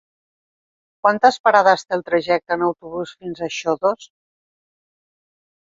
[1.05, 4.11] Quantes parades té el trajecte en autobús fins a Xodos?